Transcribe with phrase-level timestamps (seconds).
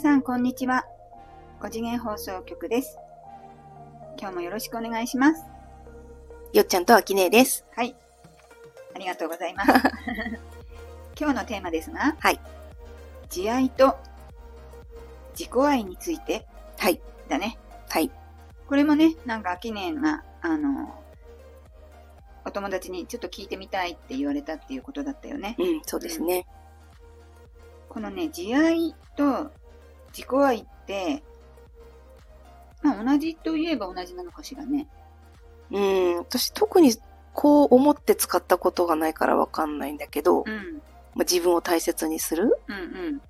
[0.00, 0.86] さん、こんにちは。
[1.60, 2.96] 5次元放送局です。
[4.18, 5.44] 今日もよろしくお願いします。
[6.54, 7.66] よっちゃんとあきねえです。
[7.76, 7.94] はい。
[8.94, 9.70] ありがとうございます。
[11.20, 12.40] 今日のテーマですが、はい。
[13.28, 13.98] 慈愛と
[15.38, 16.46] 自己愛について
[16.78, 16.98] はい。
[17.28, 17.58] だね。
[17.90, 18.10] はい。
[18.68, 20.98] これもね、なんか、アキネが、あの、
[22.46, 25.56] お友達にちょっと聞いてみたいって言われたっていうことだったよね。
[25.58, 26.46] うん、そうですね。
[27.90, 29.50] このね、慈愛と
[30.12, 31.22] 自己愛って、
[32.82, 34.88] まあ同じといえば同じなのかしらね。
[35.70, 36.94] うん、私特に
[37.32, 40.82] こう思って使ったことがないからわかんないんだけど、うん。
[41.14, 42.56] まあ、自分を大切にする？
[42.68, 42.82] うんう
[43.12, 43.20] ん。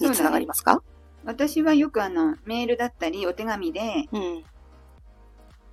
[0.00, 0.82] につながりますか？
[1.24, 3.80] 私はよくあの、メールだったりお手紙で、
[4.12, 4.44] うん。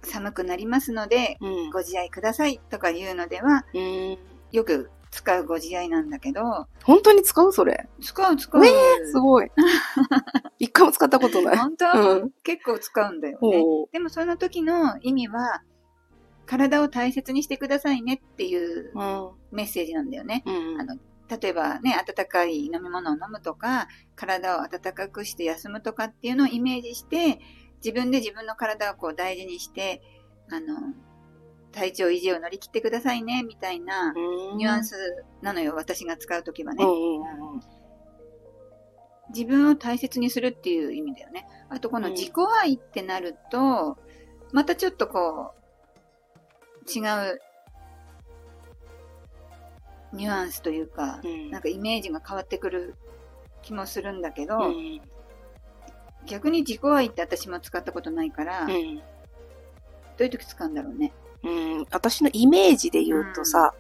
[0.04, 1.70] 寒くなりますので、うん。
[1.72, 4.18] ご自愛くださいとか言うのでは、うん。
[4.52, 7.88] よく使うご自愛なんだけど、本当に使うそれ？
[8.02, 8.66] 使う使う。
[8.66, 8.70] え
[9.12, 9.50] すごい。
[10.60, 11.58] 一回も使ったことない。
[11.58, 11.86] 本当、
[12.22, 12.32] うん。
[12.44, 13.64] 結構使うんだよね。
[13.92, 15.64] でもその時の意味は、
[16.46, 19.32] 体を大切にしてくださいねっていううん。
[19.52, 20.44] メッセージなんだよね。
[20.46, 20.82] うん。
[20.82, 20.98] あの
[21.30, 27.40] 例えばね、温かい飲み物を飲むとか、体を温かくして休むとかっていうのをイメージして、
[27.84, 30.02] 自分で自分の体をこう大事にして、
[30.50, 30.76] あの、
[31.72, 34.14] 体調維持を乗り切ってくださいね、みたいな
[34.56, 34.96] ニュアンス
[35.42, 36.84] なのよ、私が使うときはね。
[36.84, 37.62] うんうんうん。
[39.30, 41.48] 自分を大切にするっていう意味だよね。
[41.70, 43.98] あとこの自己愛ってなると、
[44.52, 45.60] またちょっとこう、
[46.90, 47.02] 違
[47.34, 47.40] う
[50.14, 52.96] ニュアンスというか、うんなんかイメージが変わってくる
[53.62, 55.02] 気もするんだけど、うん。
[56.26, 58.78] 逆に自己愛って私も使ったことないから、どう
[60.24, 61.14] いう時使うんだろうね。
[61.44, 61.86] うん。
[61.92, 63.74] 私のイメージで言うとさ、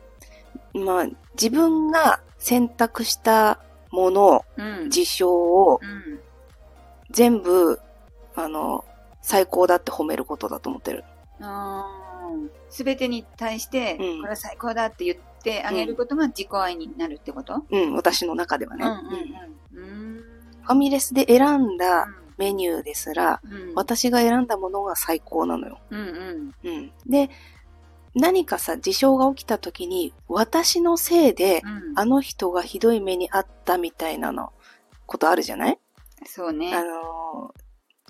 [0.73, 3.59] まあ、自分が選択した
[3.91, 4.89] もの、うん。
[4.89, 6.19] 事象をうん。
[7.11, 7.79] 全部、
[8.35, 8.85] あの、
[9.21, 11.03] 最高だって褒めることだと思ってる。
[12.69, 18.85] すべてに対して、うんこれは最高だって言ってあげることが自己愛になるってこと、うん、私の中ではね。
[18.85, 20.23] うんうんうん。
[20.63, 23.53] ファミレスで選んだうメニューですら、ん。
[23.53, 23.73] うん。
[23.75, 25.79] 私が選んだものが最高なのよ。
[25.91, 26.69] うんうん。
[26.69, 26.91] うん。
[27.05, 27.29] で、
[28.15, 31.99] 何かさ、事象が起きた時に、私のせいで、うん。
[31.99, 34.51] あの人がひどい目にあったみたいなの、
[35.05, 35.77] ことあるじゃない？
[36.25, 36.73] そうね。
[36.73, 37.59] あのー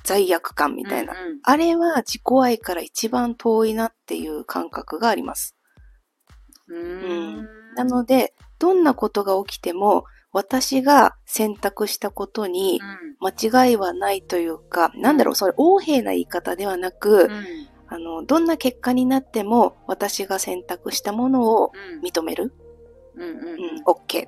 [0.02, 1.12] 罪悪感みたいな。
[1.14, 5.56] うんうんあれは自己愛から一番遠いなっていう感覚があります。
[6.68, 7.48] うーん。
[7.76, 12.80] なので、どんなことが起きても、私が選択したことに
[13.20, 17.32] 間違いはないというか、なんだろう、それ、横柄な言い方ではなく、うん。
[17.32, 17.44] うん。
[17.88, 22.02] あの、どんな結果になっても、私が選択したものをうん。
[22.02, 22.54] 認める？
[23.16, 24.28] うんうんううんん、OK。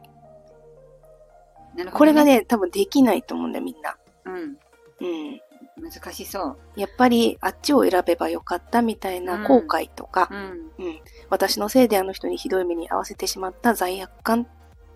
[1.76, 3.96] なるほど、これが、ね、多分できないと思うんだよ、みんな。
[4.26, 4.58] うん。
[5.02, 5.40] うん。
[5.80, 6.58] 難しそう。
[6.76, 10.86] やっぱり、あっちを選べばよかったみたいな後悔とか、うん。
[10.86, 14.48] うん、私のせいであの人にひどい目に遭わせてしまった罪悪感っ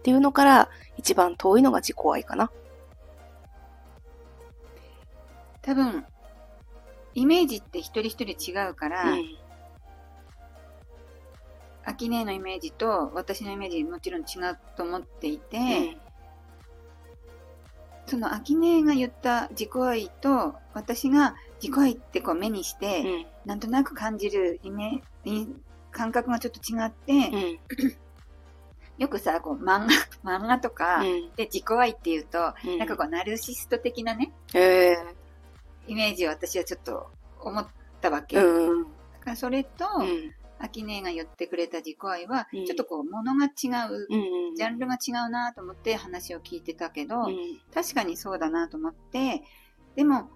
[0.05, 2.51] ていうのから、一番遠いのが自己愛かな。
[5.63, 6.05] 多分、
[7.15, 9.25] イメージって一人一人違うから、うん。
[11.85, 15.97] アキネのイメージと私のイメージもちろん違うと思っていて、うん
[18.07, 23.25] そのアキネが言った自己愛と私が自己愛ってこう目にして、うん。
[23.47, 25.47] なんとなく感じるイメい
[25.89, 28.04] 感覚がちょっと違って、うん。
[28.97, 29.87] よくさ、こう漫画、
[30.39, 31.31] 漫画とかうん。
[31.35, 34.97] で自己愛っていうと、うんなんかこうナルシスト的なね、ええ
[35.87, 37.67] イメージを私はちょっと思っ
[38.01, 38.37] たわけ。
[38.37, 38.83] うん。
[38.83, 38.89] だ
[39.19, 40.33] からそれと、うん。
[40.57, 44.55] アキネが言ってくれた自己愛は、うんちょっとこう物が違う、うん。
[44.55, 47.35] ジャンルが違うなと思って話を聞いてたけど、うん。
[47.73, 49.43] 確かにそうだなと思って、
[49.95, 50.29] でも、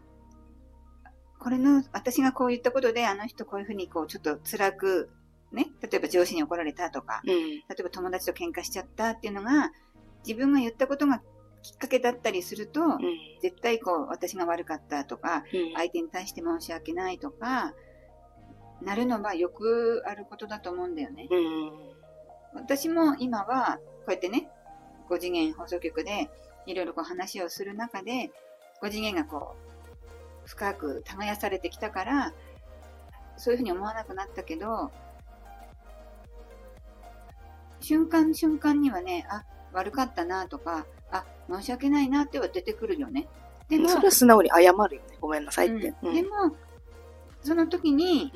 [1.40, 5.10] これの、私がこう言ったことで、あの人こういうふうにこう、ちょっと辛く、
[5.52, 7.32] ね、例えば上司に怒られたとか、うん。
[7.32, 9.72] 例えば友達と喧嘩しちゃったっていうのが、
[10.26, 11.22] 自分が言ったことが
[11.62, 13.00] きっかけだったりすると、うん。
[13.42, 15.74] 絶対こう、私が悪かったとか、うん。
[15.76, 17.74] 相手に対して申し訳ないとか、
[18.82, 21.28] なるのはよくあることだと思うんだよね。
[21.30, 21.72] うん。
[22.54, 24.50] 私も今は、こうやってね、
[25.10, 26.30] 5次元放送局で
[26.66, 28.32] いろいろこう話をする中で、
[28.82, 29.56] 5次元がこ
[30.46, 32.34] う、深く耕されてきたから、
[33.38, 34.92] そういうふうに思わなくなったけど、
[37.82, 39.44] 瞬間瞬間にはね、あ、
[39.74, 43.28] 悪かったなとか、あ、申し訳ないなっては出てくるよね。
[43.68, 45.02] でも、それは素直に謝るよね。
[45.22, 45.94] ごめんなさいって。
[46.02, 46.30] うんでも、
[47.42, 48.34] その時に、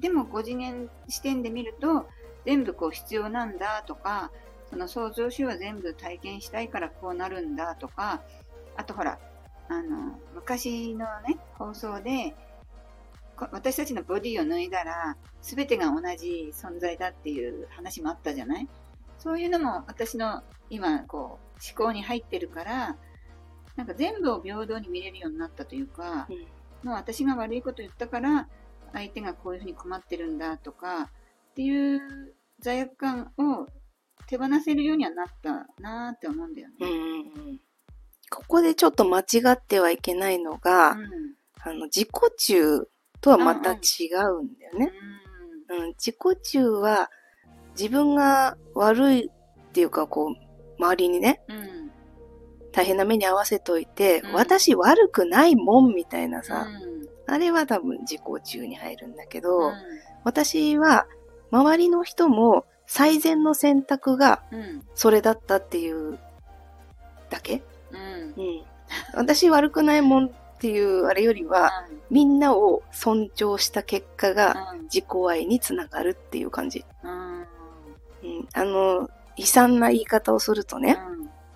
[0.00, 2.08] でも5次元視点で見ると、
[2.44, 4.32] 全部こう必要なんだとか、
[4.70, 8.22] その創造主は全部体験したいからこうなるんだとか、
[8.76, 9.18] あとほら、
[9.68, 12.34] あの、昔のね、放送で、
[13.52, 18.68] 私たちのボディを脱いだら、すべてが同じ存在だっていう話もあったじゃない？
[19.18, 22.96] そういうのも私の今、こう、思考に入ってるから、
[23.76, 26.32] なんか全部を平等に見れるようになったというか、う
[26.86, 28.48] ん、もう私が悪いこと言ったから、
[28.92, 32.00] 相手がこういうふうに困ってるんだとか、っていう
[32.60, 33.66] 罪悪感を
[34.26, 36.74] 手放せるようにはなったなって思うんだよね。
[36.80, 36.86] う
[37.52, 37.60] ん、
[38.30, 41.08] ここでちょっと間違ってはいけないのが、うん、
[41.62, 42.08] あの、自己
[42.38, 42.88] 中
[43.20, 44.92] とはまた違うんだよね。
[45.68, 47.10] うん、うん、自己中は
[47.78, 51.90] 自分が悪いっていうか、こう、周りにね、うん、
[52.72, 56.66] 大変な目に合わせといて、うん、私悪くないもんみたいなさ、
[57.26, 59.72] あれは多分自己中に入るんだけど、
[60.24, 61.06] 私は
[61.50, 64.42] 周りの人も最善の選択が
[64.94, 66.18] それだったっていう
[67.30, 67.62] だけ、
[68.36, 68.64] うん、
[69.14, 70.30] 私悪くないもん
[70.60, 76.84] っていうあれよりは、みんなを尊重した結果が自己愛につながるっていう感じ。
[77.02, 77.46] うん、
[78.52, 79.08] あの、
[79.38, 80.98] 悲惨な言い方をするとね、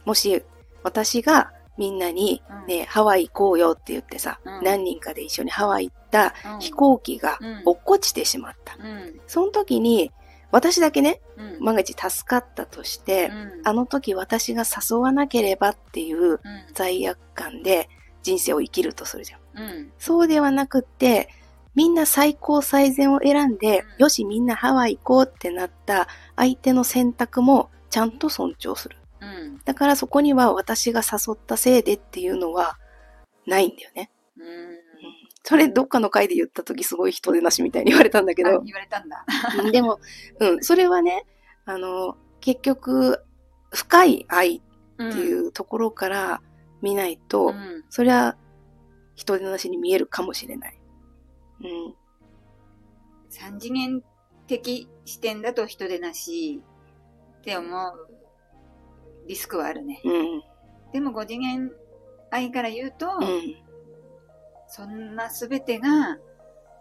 [0.06, 0.42] もし
[0.82, 6.30] 私がみんなにね、うん、ハワイ行こうよって言ってさ、うん、何人かで一緒にハワイ行った
[6.60, 8.78] 飛行機が落っこちてしまった。
[8.82, 10.12] うん、その時に、
[10.50, 11.20] 私だけね、
[11.60, 13.30] 万が一助かったとして、
[13.64, 16.40] あの時私が誘わなければっていう
[16.72, 17.90] 罪悪感で、
[18.24, 19.40] 人生を生きるとするじゃん。
[19.56, 21.28] うん、そうではなくって、
[21.76, 28.96] みんな最高最善を選んで、うん、よしみんなハワイ行こうってなった相手の選択もちゃんと尊重する。
[29.20, 32.78] うん、だからそこには私が誘ったせいでっていうのは
[33.46, 34.10] ないんだよね。
[34.38, 34.44] うん、
[35.42, 38.60] それどっかの回で言った時すごい人でなしみたいに言われたんだけど。
[38.62, 39.24] 言われたんだ。
[39.70, 40.00] でも、
[40.40, 41.26] うん、それはね、
[41.66, 43.20] あの、結局、
[43.72, 44.60] 深い愛っ
[44.96, 46.40] ていうところから、
[46.84, 48.36] 見ないと、うん、そりゃ
[49.14, 50.78] 人手なしに見えるかもしれない。
[51.62, 51.94] うん。
[53.30, 54.02] 三次元
[54.46, 56.62] 的視点だと人手なし
[57.38, 58.08] って思う
[59.26, 60.00] リスクはあるね。
[60.04, 60.42] うん。
[60.92, 61.72] でも五次元
[62.30, 63.56] 愛から言うと、うん、
[64.68, 66.18] そんな全てが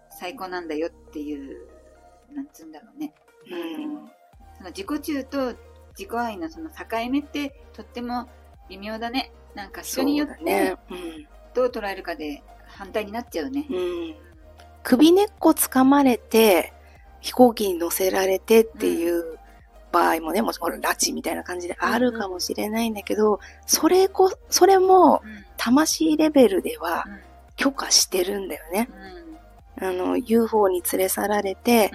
[0.09, 1.67] 最高なんだよっていう、
[2.33, 3.13] なんつうんだろうね。
[3.50, 4.07] うん、
[4.57, 5.55] その自己中と
[5.97, 8.27] 自己愛のその境目ってとっても
[8.67, 9.31] 微妙だね。
[9.55, 10.77] なんか人によって、
[11.53, 13.65] どう捉えるかで反対になっちゃうね。
[13.69, 14.15] うん、
[14.83, 16.73] 首根っこ掴まれて、
[17.21, 19.39] 飛行機に乗せられてっていう
[19.91, 25.21] 場合もね、もちろん拉致みたいな感じであるかもしれないんだけど、うん、それこ、それも、
[25.55, 27.05] 魂レベルでは
[27.55, 28.89] 許可してるんだよね。
[29.79, 31.91] うん、あの、UFO に連れ去られて、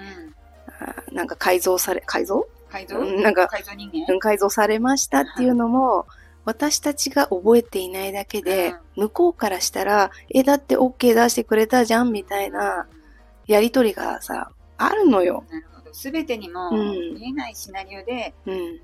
[1.09, 2.47] うん、なんか改造され、改造？
[2.69, 2.97] 改造？
[3.03, 4.17] なんか改造人間？
[4.19, 6.07] 改造されましたっていうのも、
[6.45, 12.87] 私たちが覚えていないだけで、うん、向こうからしたら、え、だって OK 出してくれたじゃんみたいな
[13.47, 15.43] やりとりがさ、あるのよ。
[15.49, 15.93] なるほど。
[15.93, 18.81] すべてにも見えないシナリオで、うん、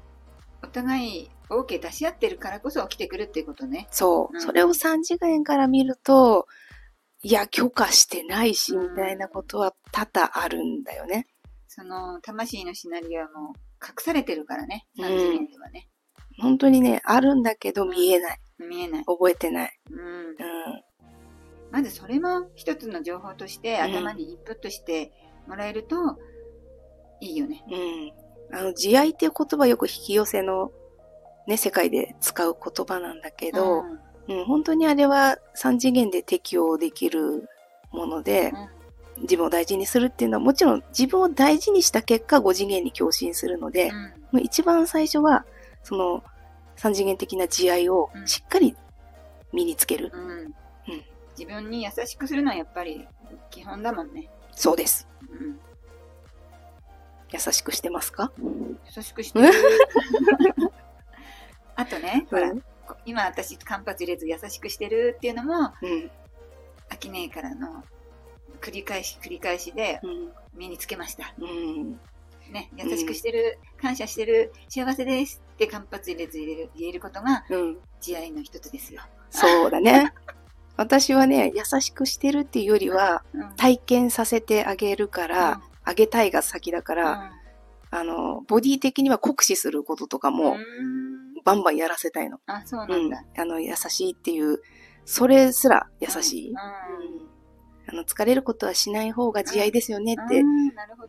[0.64, 3.88] お互い OK 出し合ってるからこそ起きてくるっていうことね。
[3.92, 4.36] そう。
[4.36, 6.48] うん、それを3次元から見ると、
[7.22, 11.28] いや、許可してないし、みたいなことは多々あるんだよね。
[11.68, 15.90] その、魂のシナリオはもう隠されてるからね、3次元ではね。
[16.40, 18.40] 本当にね、あるんだけど見えない。
[18.60, 19.06] 見えない。
[19.06, 19.80] 覚えてない。
[19.92, 20.00] うん。
[20.00, 20.36] うん。
[21.72, 25.12] まずそれも一つの情報として頭にインプットして
[25.48, 26.18] もらえると
[27.20, 27.64] いいよね。
[28.52, 28.58] うん。
[28.58, 30.72] あの、慈愛っていう言葉よく引き寄せの
[31.48, 33.84] ね、世界で使う言葉なんだけど、
[34.28, 37.48] うん、うん、本当にあれは三次元で適用できる
[37.92, 38.52] もので、
[39.18, 43.92] うん、自分を大事にするっていうのはもちろん自分を大事にした結果5次元に共振するので、
[44.34, 45.46] うん、一番最初は
[45.86, 46.24] その
[46.76, 48.76] 三次元的な慈愛をしっかり
[49.54, 50.12] 身につける。
[50.12, 50.22] うん。
[50.32, 50.54] うん、
[51.38, 53.08] 自分に優しくするのはやっぱり
[53.52, 54.30] 基本だもんね。
[54.52, 55.08] そうです。
[55.30, 55.60] うん、
[57.32, 58.32] 優しくしてますか？
[58.40, 59.48] 優しくしてる。
[61.76, 62.52] あとね、ほら、
[63.06, 66.12] 今私間髪入れず優しくしてるっていうのも、うん、
[66.90, 67.84] 秋音からの
[68.60, 70.02] 繰り返し繰り返しで
[70.56, 71.34] 身につけました。
[71.38, 72.00] うん
[72.52, 76.38] ね、優しくしてる、うん、感謝してる、幸せですって間髪入れず
[76.76, 79.02] 言えることが、うん、慈愛の一つですよ。
[79.30, 80.14] そうだね。
[80.78, 87.32] 私はね、優しくしてるっていうよりは、うん、体験させてあげるから、あげたいが先だから、
[87.92, 90.58] あの、ボディ的には酷使することとかも、
[91.46, 92.40] バンバンやらせたいの。
[92.46, 93.24] あ、そうなんだ。
[93.38, 94.62] あの、優しいっていう、
[95.06, 96.50] それすら優しい。
[96.50, 97.25] うん
[97.88, 100.44] あの、疲れることはしない方が慈愛ですよねって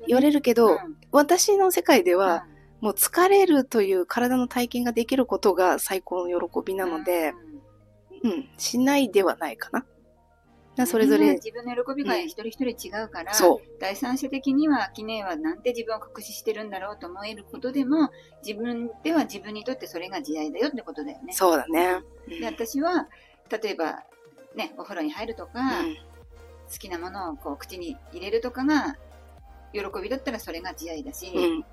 [0.07, 0.79] 言われるけど、
[1.11, 2.47] 私の世界では、
[2.81, 7.33] もう疲れるという体の体験ができることが最高の喜びなので、
[8.23, 9.87] うん、しないではないかな。
[10.85, 11.35] それぞれ。
[11.35, 13.81] 自分の喜びが一人一人違うから、そう。
[13.81, 18.11] 第三者的には、記念はなんて自分を隠ししてるんだろうと思えることでも、
[18.47, 21.33] 自分では自分にとってそれが慈愛だよってことだよね。
[21.33, 22.03] そうだね。
[22.29, 23.09] で、私は、
[23.51, 24.05] 例えば、
[24.55, 25.97] ね、お風呂に入るとか、うん、
[26.71, 28.97] 好きなものをこう口に入れるとかが、
[29.73, 31.65] 喜びだったらそれが慈愛だし、うん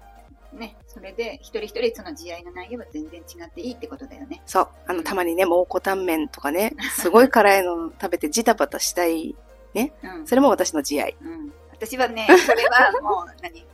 [0.58, 4.42] ね、それで一人一人その慈愛の内容は全然違っていいってことだよね。
[4.46, 4.68] そう。
[4.88, 9.36] あの、たまにね、蒙古タンメンとかね、すごい辛いの食べてジタバタしたい、
[9.74, 9.94] ね。
[10.04, 11.16] うん、それも私の慈愛。
[11.22, 11.54] うん。
[11.72, 13.66] 私はね、それはもう何、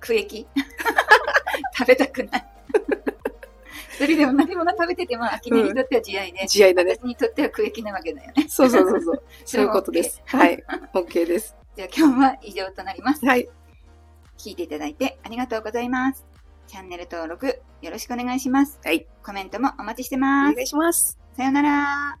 [0.00, 0.46] 区域
[1.76, 2.46] 食べたくない。
[3.98, 6.92] それでも何も食べてても、秋根にとっては慈愛で、慈愛だね。
[6.92, 8.46] 私にとっては苦役なわけだよね。
[8.48, 9.22] そうそうそうそう。
[9.44, 10.22] そういうことです。
[10.24, 10.62] はい。
[10.94, 11.56] OK です。
[11.74, 13.26] じゃあ今日は以上となります。
[13.26, 13.48] はい。
[14.38, 16.24] 聞いていただいてありがとうございます。
[16.68, 18.78] チャンネル登録よろしくお願いします。
[18.84, 19.08] はい。
[19.24, 20.52] コメントもお待ちしてます。
[20.52, 21.18] お願いします。
[21.36, 22.18] さよなら。